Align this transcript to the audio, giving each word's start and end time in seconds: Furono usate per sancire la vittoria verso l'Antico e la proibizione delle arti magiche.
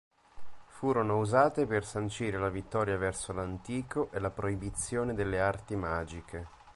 Furono 0.65 1.19
usate 1.19 1.67
per 1.67 1.85
sancire 1.85 2.39
la 2.39 2.49
vittoria 2.49 2.97
verso 2.97 3.33
l'Antico 3.33 4.09
e 4.11 4.17
la 4.17 4.31
proibizione 4.31 5.13
delle 5.13 5.39
arti 5.39 5.75
magiche. 5.75 6.47